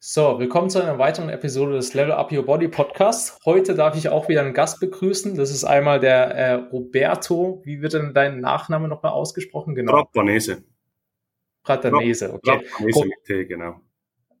[0.00, 3.36] So, willkommen zu einer weiteren Episode des Level Up Your Body Podcasts.
[3.44, 5.34] Heute darf ich auch wieder einen Gast begrüßen.
[5.34, 7.62] Das ist einmal der äh, Roberto.
[7.64, 9.74] Wie wird denn dein Nachname nochmal ausgesprochen?
[9.74, 9.90] Genau.
[9.90, 10.62] Trapanese.
[11.64, 12.60] Pratanese, okay.
[12.60, 13.80] Pratanese mit T, genau.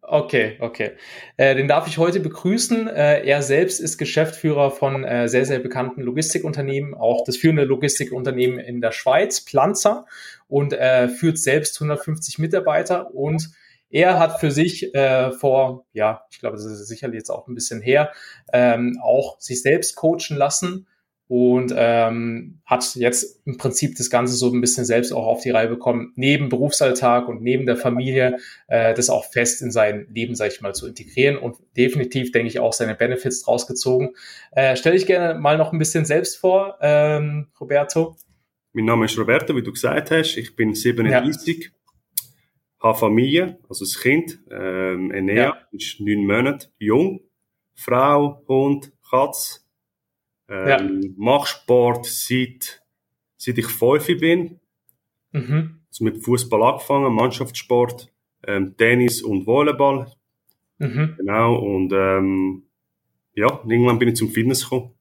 [0.00, 0.92] Okay, okay.
[1.36, 2.86] Äh, den darf ich heute begrüßen.
[2.86, 8.60] Äh, er selbst ist Geschäftsführer von äh, sehr, sehr bekannten Logistikunternehmen, auch das führende Logistikunternehmen
[8.60, 10.06] in der Schweiz, Planzer,
[10.46, 13.50] und äh, führt selbst 150 Mitarbeiter und
[13.90, 17.54] er hat für sich äh, vor, ja, ich glaube, das ist sicherlich jetzt auch ein
[17.54, 18.12] bisschen her,
[18.52, 20.86] ähm, auch sich selbst coachen lassen
[21.28, 25.50] und ähm, hat jetzt im Prinzip das Ganze so ein bisschen selbst auch auf die
[25.50, 30.34] Reihe bekommen, neben Berufsalltag und neben der Familie äh, das auch fest in sein Leben,
[30.34, 34.14] sag ich mal, zu integrieren und definitiv, denke ich, auch seine Benefits draus gezogen.
[34.52, 38.16] Äh, Stell dich gerne mal noch ein bisschen selbst vor, ähm, Roberto.
[38.72, 40.36] Mein Name ist Roberto, wie du gesagt hast.
[40.36, 41.77] Ich bin 37, ja.
[42.80, 44.40] Habe Familie, also ein Kind.
[44.50, 45.68] Ähm, Enea ja.
[45.72, 47.20] ist neun Monate jung.
[47.74, 49.68] Frau, Hund, Katz,
[50.48, 51.10] ähm, ja.
[51.16, 52.82] Mach Sport seit,
[53.36, 54.60] seit ich fünf bin.
[55.32, 55.80] Mhm.
[55.88, 58.12] Also mit Fußball angefangen, Mannschaftssport,
[58.46, 60.10] ähm, Tennis und Volleyball.
[60.78, 61.14] Mhm.
[61.18, 62.64] Genau, und ähm,
[63.34, 64.94] ja, irgendwann bin ich zum Fitness gekommen.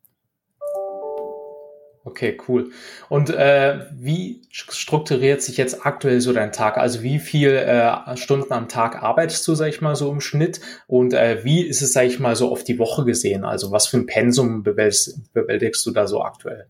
[2.08, 2.72] Okay, cool.
[3.10, 6.78] Und äh, wie strukturiert sich jetzt aktuell so dein Tag?
[6.78, 10.62] Also wie viel äh, Stunden am Tag arbeitest du, sag ich mal, so im Schnitt?
[10.88, 13.44] Und äh, wie ist es, sag ich mal, so auf die Woche gesehen?
[13.44, 16.68] Also was für ein Pensum bewältigst, bewältigst du da so aktuell?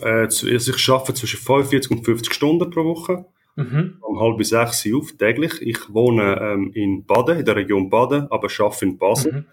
[0.00, 3.26] Äh, also ich arbeite zwischen 45 und 50 Stunden pro Woche.
[3.56, 3.98] Mhm.
[4.00, 5.60] Um halb bis sechs auf täglich.
[5.60, 9.32] Ich wohne ähm, in Baden, in der Region Baden, aber arbeite in Basel.
[9.32, 9.44] Mhm.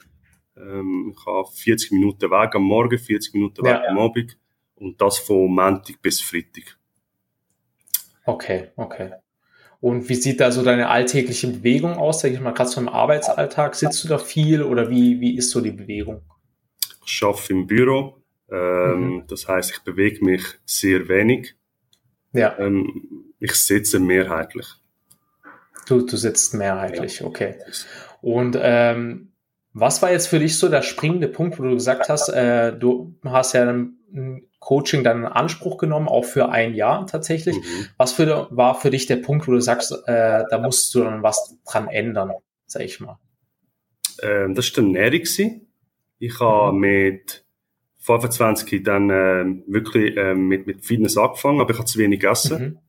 [0.56, 4.38] Ähm, ich habe 40 Minuten Weg am Morgen, 40 Minuten Weg ja, am Abend.
[4.84, 6.78] Und das von Montag bis Freitag.
[8.26, 9.14] Okay, okay.
[9.80, 12.20] Und wie sieht da so deine alltägliche Bewegung aus?
[12.20, 15.52] Sag ich mal, gerade so im Arbeitsalltag, sitzt du da viel oder wie, wie ist
[15.52, 16.22] so die Bewegung?
[17.06, 18.22] Ich arbeite im Büro.
[18.52, 19.24] Ähm, mhm.
[19.28, 21.56] Das heißt, ich bewege mich sehr wenig.
[22.34, 22.60] Ja.
[22.60, 24.68] Ähm, ich sitze mehrheitlich.
[25.88, 27.26] Du, du sitzt mehrheitlich, ja.
[27.26, 27.56] okay.
[28.22, 29.32] Und ähm,
[29.72, 33.16] was war jetzt für dich so der springende Punkt, wo du gesagt hast, äh, du
[33.24, 33.66] hast ja
[34.14, 37.56] ein Coaching dann in Anspruch genommen, auch für ein Jahr tatsächlich.
[37.58, 37.88] Mhm.
[37.98, 41.24] Was für, war für dich der Punkt, wo du sagst, äh, da musst du dann
[41.24, 42.32] was dran ändern,
[42.66, 43.18] sag ich mal?
[44.22, 45.68] Ähm, das war der Ernährung.
[46.20, 46.80] Ich habe mhm.
[46.80, 47.46] mit
[48.00, 52.62] 25 dann äh, wirklich äh, mit, mit Fitness angefangen, aber ich habe zu wenig gegessen.
[52.62, 52.80] Mhm.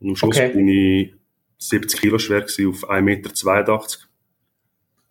[0.00, 0.52] Und am Schluss okay.
[0.52, 1.14] bin ich
[1.58, 3.80] 70 Kilo schwer gewesen auf 1,82 Meter.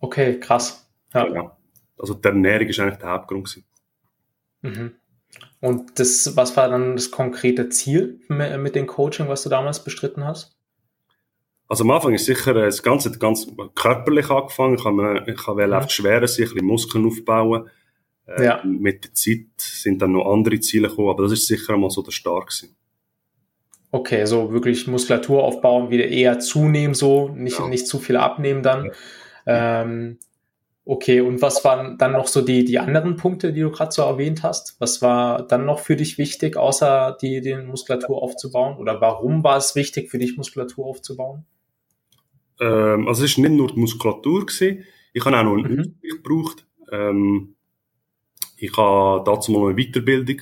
[0.00, 0.88] Okay, krass.
[1.12, 1.24] Ja.
[1.24, 1.56] Genau.
[1.98, 3.62] Also die Ernährung ist eigentlich der Hauptgrund.
[4.62, 4.94] Mhm.
[5.60, 10.24] Und das, was war dann das konkrete Ziel mit dem Coaching, was du damals bestritten
[10.24, 10.56] hast?
[11.68, 14.76] Also am Anfang ist sicher äh, das Ganze ganz körperlich angefangen.
[14.76, 15.76] Ich habe, ich habe ja.
[15.76, 17.68] einfach schwerer sich, ein bisschen Muskeln aufbauen.
[18.26, 18.62] Äh, ja.
[18.64, 22.02] Mit der Zeit sind dann noch andere Ziele gekommen, aber das ist sicher einmal so
[22.02, 22.74] der Start gewesen.
[23.90, 27.68] Okay, so wirklich Muskulatur aufbauen, wieder eher zunehmen, so nicht, ja.
[27.68, 28.90] nicht zu viel abnehmen dann.
[29.46, 29.82] Ja.
[29.82, 30.18] Ähm,
[30.90, 34.00] Okay, und was waren dann noch so die, die anderen Punkte, die du gerade so
[34.00, 34.80] erwähnt hast?
[34.80, 38.78] Was war dann noch für dich wichtig, außer die, die Muskulatur aufzubauen?
[38.78, 41.44] Oder warum war es wichtig für dich, Muskulatur aufzubauen?
[42.58, 44.84] Ähm, also es ist nicht nur die Muskulatur gewesen.
[45.12, 45.78] Ich habe auch noch einen mhm.
[45.80, 46.66] Ausgleich gebraucht.
[46.90, 47.54] Ähm,
[48.56, 50.40] ich habe dazu mal eine Weiterbildung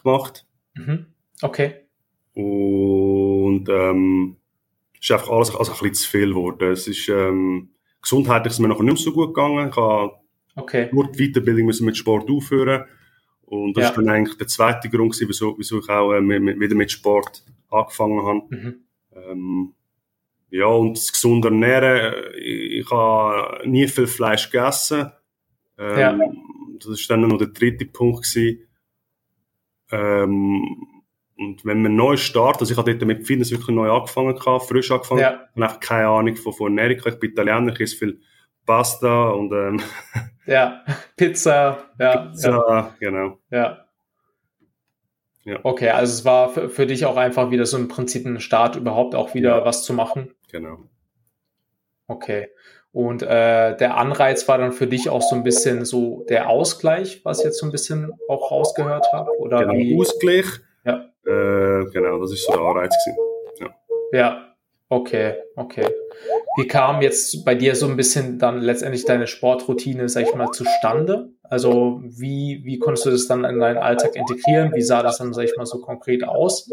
[0.00, 0.46] gemacht.
[0.74, 1.06] Mhm.
[1.42, 1.86] Okay.
[2.34, 4.36] Und ähm,
[4.94, 6.70] es ist einfach alles also ein bisschen zu viel geworden.
[6.70, 7.70] Es ist ähm,
[8.02, 9.68] Gesundheitlich ist mir noch nicht so gut gegangen.
[9.68, 10.12] Ich habe
[10.56, 10.88] okay.
[10.92, 12.84] nur die Weiterbildung müssen mit Sport aufhören.
[13.42, 13.90] Und das ja.
[13.90, 16.90] ist dann eigentlich der zweite Grund, wieso, wieso ich auch äh, mit, mit, wieder mit
[16.90, 18.42] Sport angefangen habe.
[18.48, 18.84] Mhm.
[19.12, 19.74] Ähm,
[20.50, 25.10] ja, und das gesunde Ernähren, ich, ich habe nie viel Fleisch gegessen.
[25.78, 26.18] Ähm, ja.
[26.78, 28.66] Das ist dann noch der dritte Punkt gewesen.
[29.90, 30.99] Ähm,
[31.40, 34.66] und wenn man neu startet, also ich habe dort mit Fitness wirklich neu angefangen, gehabt,
[34.66, 35.48] frisch angefangen, ja.
[35.54, 37.02] und einfach keine Ahnung von, von Ernährung.
[37.06, 38.20] Ich bin Italiener, ich esse viel
[38.66, 39.80] Pasta und ähm,
[40.46, 40.84] Ja,
[41.16, 42.26] Pizza, ja.
[42.26, 42.94] Pizza, ja.
[43.00, 43.38] genau.
[43.50, 43.86] Ja.
[45.44, 45.60] ja.
[45.62, 48.76] Okay, also es war für, für, dich auch einfach wieder so im Prinzip ein Start,
[48.76, 49.64] überhaupt auch wieder ja.
[49.64, 50.34] was zu machen.
[50.52, 50.90] Genau.
[52.06, 52.48] Okay.
[52.92, 57.24] Und äh, der Anreiz war dann für dich auch so ein bisschen so der Ausgleich,
[57.24, 59.30] was ich jetzt so ein bisschen auch rausgehört habe?
[59.38, 59.98] Oder genau, wie?
[59.98, 60.60] Ausgleich.
[61.30, 63.18] Äh, genau, das ist so der Anreiz gewesen.
[63.60, 64.18] Ja.
[64.18, 64.54] ja,
[64.88, 65.86] okay, okay.
[66.56, 70.50] Wie kam jetzt bei dir so ein bisschen dann letztendlich deine Sportroutine, sag ich mal,
[70.50, 71.30] zustande?
[71.44, 74.72] Also wie, wie konntest du das dann in deinen Alltag integrieren?
[74.74, 76.68] Wie sah das dann, sag ich mal, so konkret aus?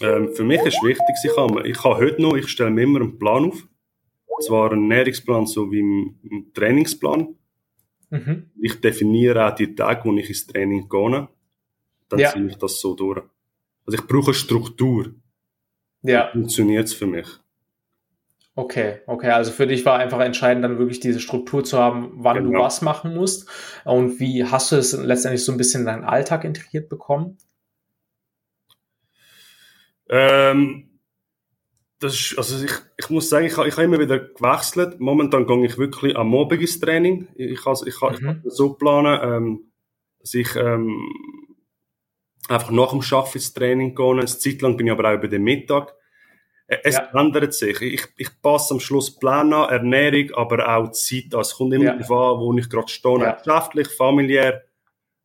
[0.00, 3.00] Ähm, für mich ist wichtig, ich habe, ich habe heute noch, ich stelle mir immer
[3.00, 3.66] einen Plan auf.
[4.42, 7.34] zwar einen Ernährungsplan so wie einen Trainingsplan.
[8.10, 8.50] Mhm.
[8.60, 11.28] Ich definiere auch die Tage, wo ich ins Training gehe.
[12.08, 12.30] Dann ja.
[12.30, 13.22] ziehe ich das so durch.
[13.86, 15.14] Also ich brauche eine Struktur.
[16.02, 16.30] Ja.
[16.32, 17.26] Funktioniert es für mich.
[18.58, 19.30] Okay, okay.
[19.30, 22.58] Also für dich war einfach entscheidend, dann wirklich diese Struktur zu haben, wann genau.
[22.58, 23.48] du was machen musst.
[23.84, 27.36] Und wie hast du es letztendlich so ein bisschen in deinen Alltag integriert bekommen?
[30.08, 31.00] Ähm,
[31.98, 35.00] das ist, also ich, ich muss sagen, ich, ich habe immer wieder gewechselt.
[35.00, 37.28] Momentan gehe ich wirklich am ins Training.
[37.34, 38.14] Ich kann, ich kann, mhm.
[38.14, 39.72] ich kann so planen, ähm,
[40.20, 40.96] dass ich ähm,
[42.48, 44.10] einfach nach dem Arbeiten ins Training gehe.
[44.10, 45.94] Eine Zeit lang bin ich aber auch über den Mittag.
[46.66, 47.08] Äh, es ja.
[47.14, 47.80] ändert sich.
[47.80, 51.40] Ich, ich passe am Schluss Plan an, Ernährung, aber auch Zeit an.
[51.40, 51.96] Es kommt immer ja.
[51.96, 53.32] darauf an, wo ich gerade stehe, ja.
[53.32, 54.62] geschäftlich, familiär.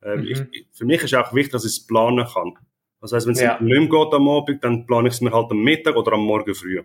[0.03, 0.47] Ähm, mhm.
[0.51, 2.53] ich, für mich ist auch wichtig, dass ich es planen kann.
[3.01, 3.59] Das heißt, wenn es ja.
[3.59, 6.21] nicht mehr geht am Abend, dann plane ich es mir halt am Mittag oder am
[6.21, 6.83] Morgen früh.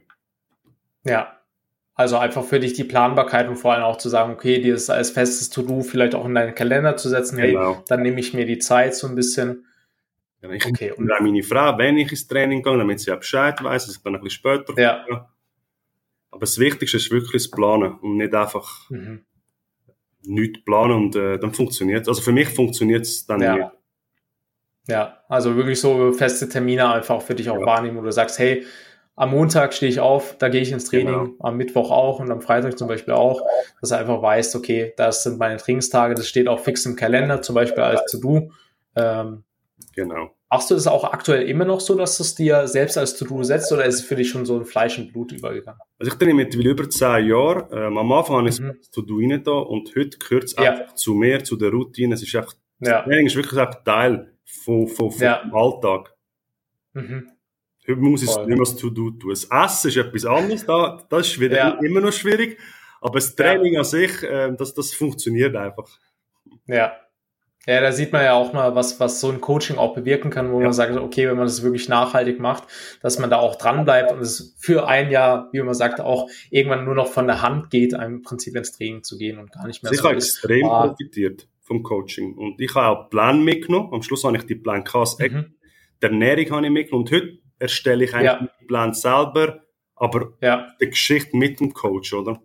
[1.05, 1.33] Ja.
[1.95, 4.91] Also einfach für dich die Planbarkeit und vor allem auch zu sagen, okay, dir ist
[4.91, 7.77] als festes To-Do vielleicht auch in deinen Kalender zu setzen, genau.
[7.77, 9.66] hey, dann nehme ich mir die Zeit so ein bisschen.
[10.49, 10.93] Ja, ich okay.
[10.93, 13.97] Und auch meine Frau, wenn ich ins Training gehe, damit sie auch Bescheid weiß, dass
[13.97, 15.05] ich dann ein bisschen später ja.
[15.05, 15.29] Komme.
[16.31, 19.25] Aber das Wichtigste ist wirklich das Planen und nicht einfach mhm.
[20.23, 22.09] nichts planen und äh, dann funktioniert es.
[22.09, 23.55] Also für mich funktioniert es dann ja.
[23.57, 23.71] nicht.
[24.89, 27.67] Ja, also wirklich so feste Termine einfach für dich auch ja.
[27.67, 28.65] wahrnehmen, wo du sagst, hey,
[29.17, 31.35] am Montag stehe ich auf, da gehe ich ins Training, genau.
[31.41, 33.41] am Mittwoch auch und am Freitag zum Beispiel auch,
[33.81, 37.41] dass du einfach weißt, okay, das sind meine Trainingstage, das steht auch fix im Kalender,
[37.41, 38.53] zum Beispiel als To-Do.
[38.95, 39.45] Ähm,
[39.95, 40.36] genau.
[40.49, 43.43] Machst du das auch aktuell immer noch so, dass du es dir selbst als To-Do
[43.43, 45.81] setzt oder ist es für dich schon so ein Fleisch und Blut übergegangen?
[45.99, 47.69] Also ich trainiere mittlerweile über zehn Jahre.
[47.73, 48.77] Ähm, am Anfang habe ich mhm.
[48.79, 50.71] das To-Do rein da und heute gehört es ja.
[50.71, 52.15] einfach zu mir, zu der Routine.
[52.15, 52.99] Es ist einfach, ja.
[52.99, 55.43] das Training ist wirklich einfach Teil von, von, von ja.
[55.53, 56.15] Alltag.
[56.93, 57.29] Mhm.
[57.89, 59.31] Heute muss ich nicht mehr das To-Do tun.
[59.31, 61.69] Das Essen ist etwas anderes, da, das ist wieder ja.
[61.83, 62.59] immer noch schwierig.
[63.01, 65.89] Aber das Training an sich, äh, das, das funktioniert einfach.
[66.67, 66.97] Ja.
[67.67, 70.53] Ja, da sieht man ja auch mal, was, was so ein Coaching auch bewirken kann,
[70.53, 70.65] wo ja.
[70.65, 72.65] man sagt, okay, wenn man das wirklich nachhaltig macht,
[73.03, 76.29] dass man da auch dran bleibt und es für ein Jahr, wie man sagt, auch
[76.51, 79.67] irgendwann nur noch von der Hand geht, im Prinzip ins Training zu gehen und gar
[79.67, 82.35] nicht mehr Sicher so extrem ist, ah, profitiert vom Coaching.
[82.35, 83.93] Und ich habe auch Plan mitgenommen.
[83.93, 85.55] Am Schluss habe ich die Plan als mhm.
[86.01, 87.07] Der Ernährung habe ich mitgenommen.
[87.07, 88.49] Und heute erstelle ich eigentlich ja.
[88.61, 89.65] den Plan selber,
[89.97, 90.69] aber ja.
[90.81, 92.41] die Geschichte mit dem Coach, oder?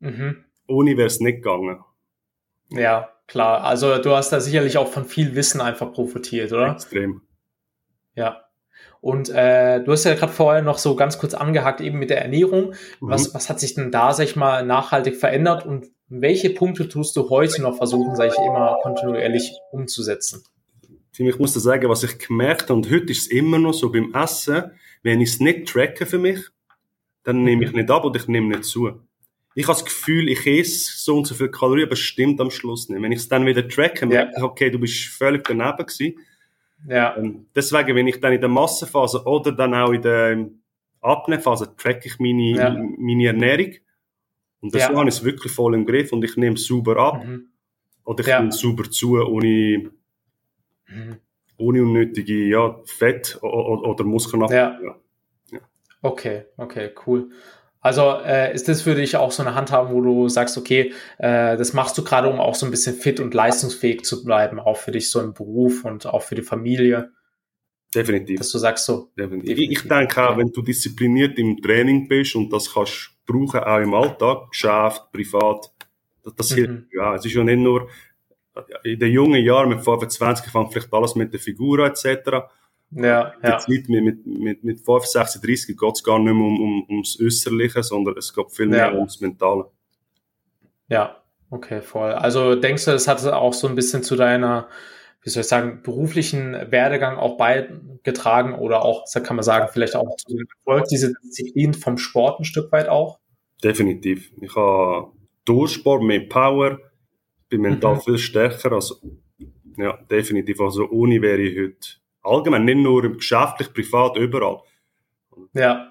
[0.00, 0.44] Mhm.
[0.66, 1.84] Ohne wäre es nicht gegangen.
[2.70, 3.64] Ja, klar.
[3.64, 6.72] Also du hast da sicherlich auch von viel Wissen einfach profitiert, oder?
[6.72, 7.22] Extrem.
[8.14, 8.44] Ja.
[9.00, 12.20] Und äh, du hast ja gerade vorher noch so ganz kurz angehakt, eben mit der
[12.20, 12.74] Ernährung.
[13.00, 13.34] Was, mhm.
[13.34, 17.30] was hat sich denn da, sag ich mal, nachhaltig verändert und welche Punkte tust du
[17.30, 20.44] heute noch versuchen, sag ich immer, kontinuierlich umzusetzen?
[21.16, 23.92] Ich muss dir sagen, was ich gemerkt habe, und heute ist es immer noch so
[23.92, 24.72] beim Essen,
[25.02, 26.40] wenn ich es nicht tracke für mich,
[27.22, 27.78] dann nehme ich mhm.
[27.78, 29.00] nicht ab oder ich nehme nicht zu.
[29.54, 32.50] Ich habe das Gefühl, ich esse so und so viel Kalorien, aber es stimmt am
[32.50, 33.02] Schluss nicht.
[33.02, 36.18] Wenn ich es dann wieder tracke, merke ich, okay, du bist völlig daneben gewesen.
[36.86, 37.16] Ja.
[37.16, 40.48] Ähm, deswegen, wenn ich dann in der Massenphase oder dann auch in der
[41.00, 42.70] Abnehmphase tracke ich meine, ja.
[42.70, 43.74] meine Ernährung.
[44.60, 44.94] Und das ja.
[44.94, 47.24] habe ich es wirklich voll im Griff und ich nehme es sauber ab.
[47.24, 47.48] Mhm.
[48.04, 48.38] Oder ich ja.
[48.38, 49.90] nehme es sauber zu, ohne,
[50.88, 51.16] mhm.
[51.56, 54.42] ohne unnötige ja, Fett oder, Muskeln.
[54.48, 54.78] Ja.
[54.80, 54.96] ja.
[56.02, 57.30] Okay, okay, cool.
[57.80, 61.56] Also äh, ist das für dich auch so eine Handhabung, wo du sagst, okay, äh,
[61.56, 64.76] das machst du gerade, um auch so ein bisschen fit und leistungsfähig zu bleiben, auch
[64.76, 67.12] für dich so im Beruf und auch für die Familie?
[67.94, 68.38] Definitiv.
[68.38, 69.10] Dass du sagst so.
[69.18, 69.48] Definitiv.
[69.48, 69.82] definitiv.
[69.82, 73.94] Ich denke auch, wenn du diszipliniert im Training bist und das kannst brauchen, auch im
[73.94, 75.72] Alltag, Geschäft, privat,
[76.22, 76.54] das, das mhm.
[76.56, 76.92] hilft.
[76.92, 77.88] Ja, es ist ja nicht nur,
[78.84, 82.50] in den jungen Jahren mit 25 fängt vielleicht alles mit der Figur etc.
[82.92, 83.60] Ja, ja.
[83.68, 87.82] Mit, mit, mit, mit 35, 30 geht es gar nicht mehr um, um, ums Äußerliche,
[87.82, 88.94] sondern es geht viel mehr ja.
[88.94, 89.66] ums Mentale.
[90.88, 92.12] Ja, okay, voll.
[92.12, 94.68] Also denkst du, das hat auch so ein bisschen zu deiner,
[95.22, 100.16] wie soll ich sagen, beruflichen Werdegang auch beigetragen oder auch, kann man sagen, vielleicht auch
[100.16, 103.20] zu dem Erfolg, diese Disziplin vom Sport ein Stück weit auch?
[103.62, 104.32] Definitiv.
[104.40, 105.12] Ich habe
[105.44, 106.78] Durchsport, mehr Power,
[107.48, 108.00] bin mental mhm.
[108.00, 108.72] viel stärker.
[108.72, 108.96] Also,
[109.76, 110.60] ja, definitiv.
[110.60, 114.60] Also, ohne wäre ich heute allgemein, nicht nur im geschäftlich, privat, überall.
[115.52, 115.86] Ja.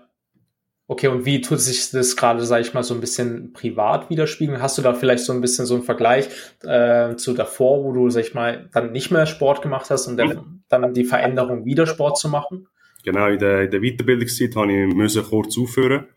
[0.88, 4.60] Okay, und wie tut sich das gerade, sage ich mal, so ein bisschen privat widerspiegeln?
[4.60, 6.30] Hast du da vielleicht so ein bisschen so einen Vergleich
[6.64, 10.18] äh, zu davor, wo du, sag ich mal, dann nicht mehr Sport gemacht hast und
[10.18, 10.64] dann, mhm.
[10.68, 12.68] dann die Veränderung, wieder Sport zu machen?
[13.04, 16.08] Genau, in der, in der Weiterbildungszeit habe ich müssen kurz aufhören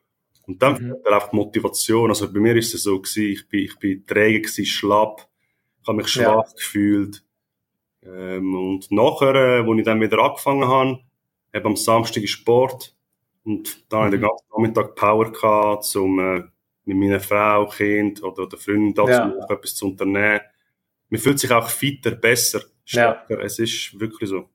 [0.47, 0.95] und dann mhm.
[1.04, 2.09] einfach Motivation.
[2.09, 5.28] Also bei mir ist es so gewesen, ich bin, ich bin träge gewesen, schlapp,
[5.83, 6.54] ich habe mich schwach ja.
[6.57, 7.23] gefühlt.
[8.04, 10.99] Ähm, und nachher, äh, wo ich dann wieder angefangen habe,
[11.52, 12.94] eben am Samstag Sport
[13.44, 14.11] und dann mhm.
[14.12, 16.42] den ganzen Nachmittag Power gehabt, um äh,
[16.85, 19.47] mit meiner Frau, Kind oder der Freundin dazu ja.
[19.49, 20.40] etwas zu unternehmen.
[21.11, 23.38] Man fühlt sich auch fitter, besser, stärker.
[23.38, 23.44] Ja.
[23.44, 24.49] Es ist wirklich so.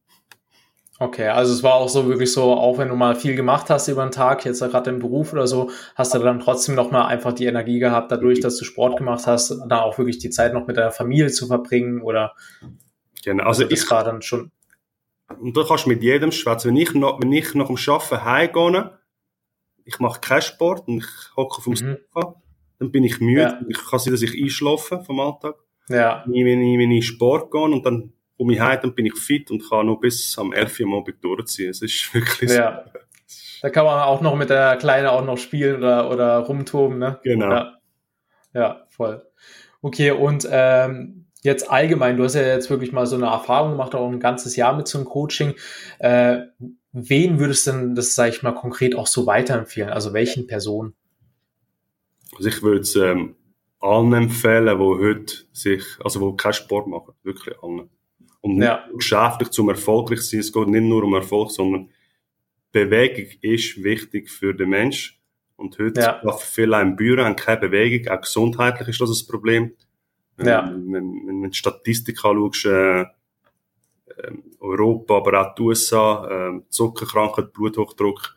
[1.00, 3.88] Okay, also es war auch so wirklich so, auch wenn du mal viel gemacht hast
[3.88, 7.34] über den Tag, jetzt gerade im Beruf oder so, hast du dann trotzdem nochmal einfach
[7.34, 10.66] die Energie gehabt, dadurch, dass du Sport gemacht hast, dann auch wirklich die Zeit noch
[10.66, 12.34] mit deiner Familie zu verbringen oder
[13.28, 14.52] genau, also, also ich war dann schon.
[15.40, 16.70] Und da kannst du mit jedem schwätzen.
[16.70, 18.98] Wenn ich noch, wenn ich nach dem Arbeiten heimgehe,
[19.84, 21.98] ich mache keinen Sport und ich hocke dem mhm.
[22.14, 22.42] Sofa,
[22.80, 23.42] dann bin ich müde.
[23.42, 23.60] Ja.
[23.68, 25.56] Ich kann sein, dass ich einschlafe vom Alltag.
[25.90, 26.24] Ja.
[26.26, 29.50] Wenn ich, wenn ich Sport gehe und dann um mich heim, dann bin ich fit
[29.52, 31.72] und kann noch bis am 11 Uhr Abend durchziehen.
[31.72, 32.86] Es ist wirklich ja.
[32.86, 33.00] so.
[33.62, 37.20] Da kann man auch noch mit der Kleine auch noch spielen oder, oder rumtoben, ne?
[37.24, 37.50] Genau.
[37.50, 37.78] Ja,
[38.54, 39.26] ja voll.
[39.82, 43.96] Okay, und ähm, jetzt allgemein, du hast ja jetzt wirklich mal so eine Erfahrung gemacht,
[43.96, 45.56] auch ein ganzes Jahr mit so einem Coaching.
[46.00, 46.42] Äh,
[46.92, 49.90] wen würdest du denn das, sage ich mal, konkret auch so weiterempfehlen?
[49.90, 50.94] Also welchen Personen?
[52.36, 53.36] Also ich würde es ähm,
[53.80, 57.90] allen empfehlen, die heute sich, also wo keinen Sport machen, wirklich allen.
[58.42, 58.86] Und ja.
[58.94, 60.42] geschäftlich zum erfolgreich sein.
[60.42, 61.90] Es geht nicht nur um Erfolg, sondern
[62.72, 65.20] Bewegung ist wichtig für den Mensch.
[65.56, 66.38] Und heute ja.
[66.38, 68.12] viele im Büro haben keine Bewegung.
[68.12, 69.74] Auch gesundheitlich ist das ein Problem.
[70.38, 70.70] Ja.
[70.72, 73.06] Wenn, wenn, wenn du die Statistik anschaust, äh,
[74.24, 78.36] ähm, Europa, aber auch die USA, äh, Zuckerkrankheit, Bluthochdruck,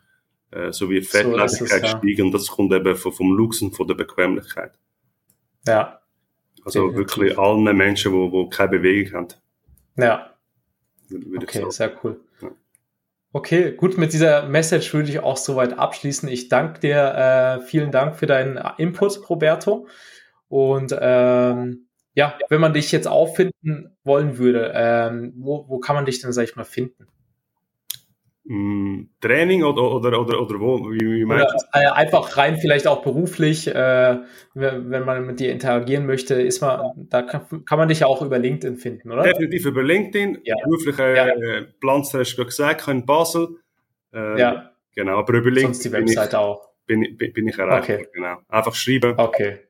[0.51, 2.27] äh, sowie Fettleibigkeit so steigen.
[2.27, 4.73] Und das kommt eben vom, vom Lux und von der Bequemlichkeit.
[5.67, 6.01] Ja.
[6.65, 7.17] Also Definitiv.
[7.17, 9.29] wirklich allen Menschen, die, keine Bewegung haben.
[9.97, 10.35] Ja.
[11.37, 12.21] Okay, sehr cool.
[12.41, 12.51] Ja.
[13.33, 16.29] Okay, gut, mit dieser Message würde ich auch soweit abschließen.
[16.29, 19.87] Ich danke dir, äh, vielen Dank für deinen Input, Roberto.
[20.49, 21.87] Und ähm,
[22.21, 26.33] ja, wenn man dich jetzt auffinden wollen würde, ähm, wo, wo kann man dich denn,
[26.33, 27.07] sag ich mal, finden?
[28.45, 30.91] Mm, Training oder, oder, oder, oder wo?
[30.91, 34.19] Wie, wie meinst oder, äh, einfach rein vielleicht auch beruflich, äh,
[34.53, 38.21] wenn man mit dir interagieren möchte, ist man, da kann, kann man dich ja auch
[38.21, 39.23] über LinkedIn finden, oder?
[39.23, 40.41] Definitiv über LinkedIn.
[40.45, 40.57] Ja.
[40.63, 41.27] Berufliche ja.
[41.29, 43.49] äh, Planz, hast du gesagt, in Basel.
[44.13, 44.73] Äh, ja.
[44.95, 45.73] Genau, aber über LinkedIn.
[45.73, 46.69] Sonst die Webseite bin ich, auch.
[46.87, 48.09] Bin, bin, bin ich erreichbar, okay.
[48.13, 48.37] genau.
[48.49, 49.15] Einfach schreiben.
[49.17, 49.61] Okay.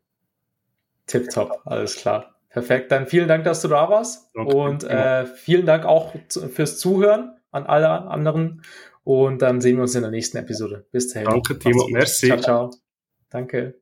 [1.07, 2.40] Tipptopp, alles klar.
[2.51, 4.31] Perfekt, dann vielen Dank, dass du da warst.
[4.35, 4.55] Okay.
[4.55, 8.63] Und äh, vielen Dank auch fürs Zuhören an alle anderen.
[9.05, 10.87] Und dann sehen wir uns in der nächsten Episode.
[10.91, 11.29] Bis dahin.
[11.29, 11.87] Danke, Timo.
[11.91, 12.27] Merci.
[12.27, 12.71] Ciao, ciao.
[13.31, 13.81] Danke.